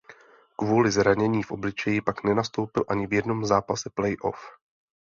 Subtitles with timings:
[0.55, 4.39] Kvůli zranění v obličeji pak nenastoupil ani v jednom zápase playoff.